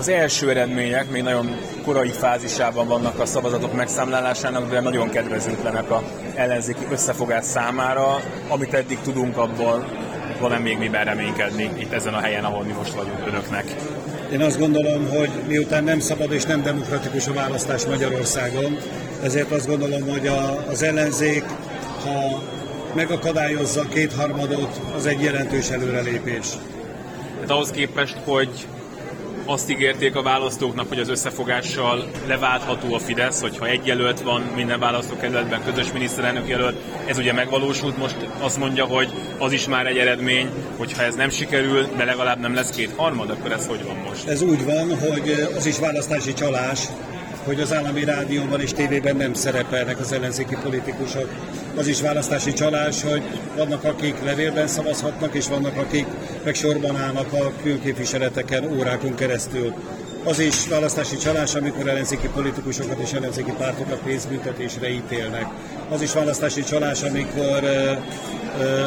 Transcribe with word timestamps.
Az 0.00 0.08
első 0.08 0.50
eredmények 0.50 1.10
még 1.10 1.22
nagyon 1.22 1.56
korai 1.84 2.08
fázisában 2.08 2.86
vannak 2.86 3.18
a 3.18 3.26
szavazatok 3.26 3.74
megszámlálásának, 3.74 4.70
de 4.70 4.80
nagyon 4.80 5.10
kedvezőtlenek 5.10 5.90
a 5.90 6.02
ellenzéki 6.34 6.86
összefogás 6.90 7.44
számára. 7.44 8.20
Amit 8.48 8.74
eddig 8.74 8.98
tudunk, 9.00 9.36
abból 9.36 9.88
van-e 10.38 10.58
még 10.58 10.78
miben 10.78 11.04
reménykedni 11.04 11.70
itt 11.78 11.92
ezen 11.92 12.14
a 12.14 12.20
helyen, 12.20 12.44
ahol 12.44 12.64
mi 12.64 12.72
most 12.72 12.92
vagyunk 12.92 13.26
önöknek? 13.26 13.74
Én 14.32 14.40
azt 14.40 14.58
gondolom, 14.58 15.08
hogy 15.08 15.30
miután 15.46 15.84
nem 15.84 16.00
szabad 16.00 16.32
és 16.32 16.44
nem 16.44 16.62
demokratikus 16.62 17.26
a 17.26 17.32
választás 17.32 17.84
Magyarországon, 17.84 18.78
ezért 19.22 19.50
azt 19.50 19.66
gondolom, 19.66 20.08
hogy 20.08 20.26
a, 20.26 20.64
az 20.68 20.82
ellenzék, 20.82 21.44
ha 22.04 22.42
megakadályozza 22.94 23.82
kétharmadot, 23.82 24.80
az 24.96 25.06
egy 25.06 25.22
jelentős 25.22 25.70
előrelépés. 25.70 26.46
Hát 27.40 27.50
ahhoz 27.50 27.70
képest, 27.70 28.16
hogy 28.24 28.66
azt 29.50 29.70
ígérték 29.70 30.16
a 30.16 30.22
választóknak, 30.22 30.88
hogy 30.88 30.98
az 30.98 31.08
összefogással 31.08 32.10
leváltható 32.26 32.94
a 32.94 32.98
Fidesz, 32.98 33.40
hogyha 33.40 33.66
egy 33.66 33.86
jelölt 33.86 34.20
van 34.20 34.40
minden 34.54 34.80
választókerületben, 34.80 35.64
közös 35.64 35.92
miniszterelnök 35.92 36.48
jelölt, 36.48 36.76
ez 37.06 37.18
ugye 37.18 37.32
megvalósult, 37.32 37.96
most 37.96 38.16
azt 38.40 38.58
mondja, 38.58 38.84
hogy 38.84 39.08
az 39.38 39.52
is 39.52 39.66
már 39.66 39.86
egy 39.86 39.98
eredmény, 39.98 40.50
hogyha 40.76 41.02
ez 41.02 41.14
nem 41.14 41.30
sikerül, 41.30 41.86
de 41.96 42.04
legalább 42.04 42.40
nem 42.40 42.54
lesz 42.54 42.70
két 42.70 42.92
harmad, 42.96 43.30
akkor 43.30 43.52
ez 43.52 43.66
hogy 43.66 43.84
van 43.84 43.96
most? 44.08 44.28
Ez 44.28 44.42
úgy 44.42 44.64
van, 44.64 44.98
hogy 44.98 45.46
az 45.56 45.66
is 45.66 45.78
választási 45.78 46.32
csalás, 46.32 46.80
hogy 47.44 47.60
az 47.60 47.74
állami 47.74 48.04
rádióban 48.04 48.60
és 48.60 48.72
tévében 48.72 49.16
nem 49.16 49.34
szerepelnek 49.34 50.00
az 50.00 50.12
ellenzéki 50.12 50.56
politikusok. 50.62 51.28
Az 51.76 51.86
is 51.86 52.00
választási 52.00 52.52
csalás, 52.52 53.02
hogy 53.02 53.22
vannak, 53.56 53.84
akik 53.84 54.14
levélben 54.24 54.66
szavazhatnak, 54.66 55.34
és 55.34 55.48
vannak, 55.48 55.76
akik 55.76 56.06
meg 56.44 56.54
sorban 56.54 56.96
állnak 56.96 57.32
a 57.32 57.52
külképviseleteken 57.62 58.78
órákon 58.78 59.14
keresztül. 59.14 59.74
Az 60.24 60.38
is 60.38 60.68
választási 60.68 61.16
csalás, 61.16 61.54
amikor 61.54 61.88
ellenzéki 61.88 62.28
politikusokat 62.28 62.98
és 62.98 63.12
ellenzéki 63.12 63.52
pártokat 63.58 63.98
pénzbüntetésre 63.98 64.90
ítélnek. 64.90 65.46
Az 65.88 66.02
is 66.02 66.12
választási 66.12 66.62
csalás, 66.62 67.02
amikor 67.02 67.64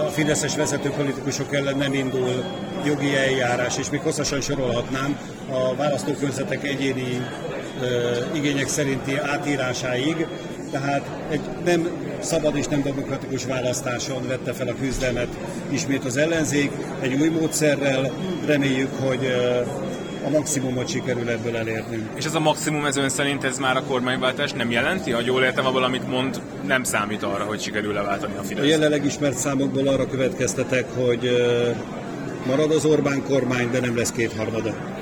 a 0.05 0.09
fideszes 0.09 0.55
vezető 0.55 0.89
politikusok 0.89 1.53
ellen 1.53 1.77
nem 1.77 1.93
indul 1.93 2.43
jogi 2.85 3.15
eljárás, 3.15 3.77
és 3.77 3.89
még 3.89 3.99
hosszasan 3.99 4.41
sorolhatnám 4.41 5.17
a 5.49 5.75
választókörzetek 5.75 6.63
egyéni 6.63 7.27
igények 8.33 8.67
szerinti 8.67 9.17
átírásáig, 9.17 10.27
tehát 10.71 11.09
egy 11.29 11.41
nem 11.65 11.89
szabad 12.19 12.55
és 12.55 12.67
nem 12.67 12.81
demokratikus 12.81 13.45
választáson 13.45 14.27
vette 14.27 14.53
fel 14.53 14.67
a 14.67 14.75
küzdelmet 14.79 15.27
ismét 15.69 16.05
az 16.05 16.17
ellenzék, 16.17 16.71
egy 17.01 17.13
új 17.13 17.29
módszerrel, 17.29 18.11
reméljük, 18.45 18.89
hogy 18.99 19.33
a 20.25 20.29
maximumot 20.29 20.87
sikerül 20.87 21.29
ebből 21.29 21.57
elérni. 21.57 22.09
És 22.15 22.25
ez 22.25 22.35
a 22.35 22.39
maximum 22.39 22.85
ez 22.85 22.97
ön 22.97 23.09
szerint 23.09 23.43
ez 23.43 23.57
már 23.57 23.77
a 23.77 23.83
kormányváltás 23.83 24.51
nem 24.51 24.71
jelenti? 24.71 25.11
Ha 25.11 25.21
jól 25.25 25.43
értem, 25.43 25.65
abból, 25.65 25.83
amit 25.83 26.09
mond, 26.09 26.41
nem 26.65 26.83
számít 26.83 27.23
arra, 27.23 27.43
hogy 27.43 27.61
sikerül 27.61 27.93
leváltani 27.93 28.33
a 28.37 28.41
Fidesz. 28.41 28.63
A 28.63 28.67
jelenleg 28.67 29.05
ismert 29.05 29.37
számokból 29.37 29.87
arra 29.87 30.07
következtetek, 30.07 30.85
hogy 30.95 31.31
marad 32.45 32.71
az 32.71 32.85
Orbán 32.85 33.23
kormány, 33.23 33.71
de 33.71 33.79
nem 33.79 33.97
lesz 33.97 34.11
kétharmada. 34.11 34.92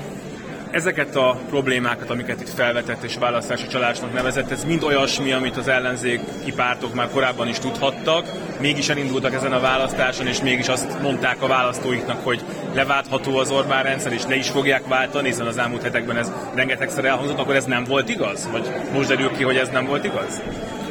Ezeket 0.72 1.16
a 1.16 1.40
problémákat, 1.48 2.10
amiket 2.10 2.40
itt 2.40 2.48
felvetett 2.48 3.02
és 3.02 3.16
választási 3.16 3.66
csalásnak 3.66 4.12
nevezett, 4.12 4.50
ez 4.50 4.64
mind 4.64 4.82
olyasmi, 4.82 5.32
amit 5.32 5.56
az 5.56 5.68
ellenzéki 5.68 6.52
pártok 6.56 6.94
már 6.94 7.08
korábban 7.10 7.48
is 7.48 7.58
tudhattak, 7.58 8.26
mégis 8.60 8.88
elindultak 8.88 9.34
ezen 9.34 9.52
a 9.52 9.60
választáson, 9.60 10.26
és 10.26 10.40
mégis 10.42 10.68
azt 10.68 11.02
mondták 11.02 11.42
a 11.42 11.46
választóiknak, 11.46 12.24
hogy 12.24 12.40
leváltható 12.74 13.36
az 13.36 13.50
Orbán 13.50 13.82
rendszer, 13.82 14.12
és 14.12 14.22
le 14.28 14.34
is 14.34 14.48
fogják 14.48 14.88
váltani, 14.88 15.28
hiszen 15.28 15.46
az 15.46 15.58
elmúlt 15.58 15.82
hetekben 15.82 16.16
ez 16.16 16.32
rengetegszer 16.54 17.04
elhangzott, 17.04 17.38
akkor 17.38 17.54
ez 17.54 17.64
nem 17.64 17.84
volt 17.84 18.08
igaz? 18.08 18.48
Vagy 18.50 18.70
most 18.92 19.08
derül 19.08 19.30
ki, 19.30 19.42
hogy 19.42 19.56
ez 19.56 19.68
nem 19.68 19.86
volt 19.86 20.04
igaz? 20.04 20.40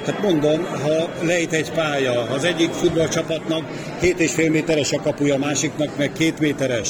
Hát 0.05 0.21
mondom, 0.21 0.65
ha 0.65 1.09
lejt 1.21 1.53
egy 1.53 1.71
pálya, 1.71 2.21
az 2.21 2.43
egyik 2.43 2.71
futballcsapatnak 2.71 3.63
7,5 4.01 4.51
méteres 4.51 4.91
a 4.91 5.01
kapuja, 5.01 5.33
a 5.33 5.37
másiknak 5.37 5.97
meg 5.97 6.11
2 6.11 6.33
méteres, 6.39 6.89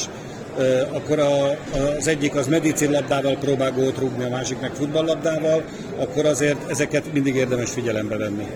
akkor 0.92 1.20
a, 1.20 1.58
az 1.98 2.08
egyik 2.08 2.36
az 2.36 2.48
medicinlabdával 2.48 3.36
próbál 3.36 3.72
gólt 3.72 3.98
rúgni, 3.98 4.24
a 4.24 4.30
másik 4.30 4.60
meg 4.60 4.72
futballlabdával, 4.74 5.64
akkor 5.98 6.26
azért 6.26 6.70
ezeket 6.70 7.14
mindig 7.14 7.36
érdemes 7.36 7.72
figyelembe 7.72 8.18
venni. 8.18 8.48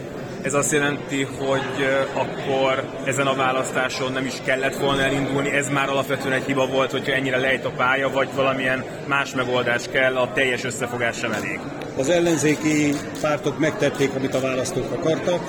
Ez 0.41 0.53
azt 0.53 0.71
jelenti, 0.71 1.23
hogy 1.23 1.87
akkor 2.13 2.83
ezen 3.05 3.27
a 3.27 3.35
választáson 3.35 4.11
nem 4.11 4.25
is 4.25 4.33
kellett 4.43 4.75
volna 4.75 5.01
elindulni, 5.01 5.49
ez 5.49 5.69
már 5.69 5.89
alapvetően 5.89 6.33
egy 6.33 6.43
hiba 6.45 6.67
volt, 6.67 6.91
hogyha 6.91 7.13
ennyire 7.13 7.37
lejt 7.37 7.65
a 7.65 7.69
pálya, 7.69 8.09
vagy 8.09 8.27
valamilyen 8.35 8.83
más 9.07 9.33
megoldás 9.33 9.83
kell, 9.91 10.15
a 10.15 10.31
teljes 10.33 10.63
összefogás 10.63 11.17
sem 11.17 11.31
elég. 11.31 11.59
Az 11.97 12.09
ellenzéki 12.09 12.93
pártok 13.21 13.59
megtették, 13.59 14.09
amit 14.15 14.35
a 14.35 14.39
választók 14.39 14.91
akartak, 14.91 15.41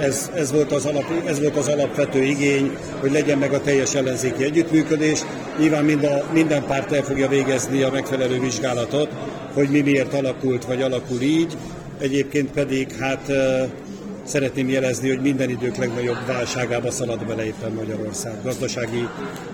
ez, 0.00 0.30
ez, 0.34 0.52
volt 0.52 0.72
az 0.72 0.84
alap, 0.84 1.04
ez 1.26 1.40
volt 1.40 1.56
az 1.56 1.68
alapvető 1.68 2.22
igény, 2.22 2.76
hogy 3.00 3.12
legyen 3.12 3.38
meg 3.38 3.52
a 3.52 3.60
teljes 3.60 3.94
ellenzéki 3.94 4.44
együttműködés. 4.44 5.20
Nyilván 5.58 5.84
mind 5.84 6.04
a, 6.04 6.24
minden 6.32 6.66
párt 6.66 6.92
el 6.92 7.02
fogja 7.02 7.28
végezni 7.28 7.82
a 7.82 7.90
megfelelő 7.90 8.40
vizsgálatot, 8.40 9.08
hogy 9.54 9.68
mi 9.68 9.80
miért 9.80 10.14
alakult, 10.14 10.64
vagy 10.64 10.82
alakul 10.82 11.20
így. 11.20 11.56
Egyébként 11.98 12.50
pedig 12.50 12.92
hát 12.92 13.30
szeretném 14.24 14.68
jelezni, 14.68 15.08
hogy 15.08 15.20
minden 15.20 15.50
idők 15.50 15.76
legnagyobb 15.76 16.26
válságába 16.26 16.90
szalad 16.90 17.26
bele 17.26 17.44
éppen 17.44 17.72
Magyarország, 17.72 18.32
gazdasági 18.42 19.08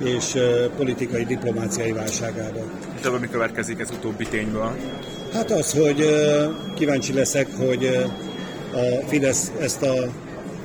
és 0.04 0.36
politikai, 0.76 1.24
diplomáciai 1.24 1.92
válságába. 1.92 2.60
És 3.00 3.08
mi 3.20 3.28
következik 3.30 3.80
ez 3.80 3.90
utóbbi 3.90 4.24
tényből? 4.24 4.76
Hát 5.32 5.50
az, 5.50 5.72
hogy 5.72 6.04
kíváncsi 6.74 7.12
leszek, 7.12 7.46
hogy 7.58 8.04
a 8.72 9.06
Fidesz 9.06 9.52
ezt 9.60 9.82
a, 9.82 9.94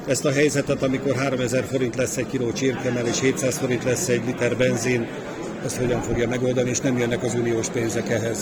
ezt 0.07 0.25
a 0.25 0.31
helyzetet, 0.31 0.83
amikor 0.83 1.15
3000 1.15 1.63
forint 1.63 1.95
lesz 1.95 2.17
egy 2.17 2.27
kiló 2.27 2.51
csirkemel, 2.51 3.07
és 3.07 3.19
700 3.19 3.57
forint 3.57 3.83
lesz 3.83 4.07
egy 4.07 4.21
liter 4.25 4.57
benzin, 4.57 5.07
ezt 5.65 5.77
hogyan 5.77 6.01
fogja 6.01 6.27
megoldani, 6.27 6.69
és 6.69 6.79
nem 6.79 6.97
jönnek 6.97 7.23
az 7.23 7.33
uniós 7.33 7.67
pénzek 7.67 8.09
ehhez. 8.09 8.39